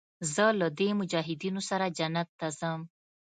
زه 0.33 0.45
له 0.59 0.67
دې 0.79 0.89
مجاهدينو 0.99 1.61
سره 1.69 1.85
جنت 1.97 2.27
ته 2.39 2.47
ځم. 2.59 2.81